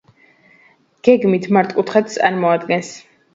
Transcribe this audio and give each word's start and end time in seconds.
გეგმით 1.07 1.45
მართკუთხედს 1.59 2.17
წარმოადგენს. 2.23 2.91